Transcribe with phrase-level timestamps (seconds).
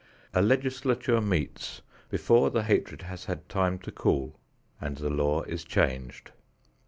[0.33, 4.39] A legislature meets before the hatred has had time to cool
[4.79, 6.31] and the law is changed.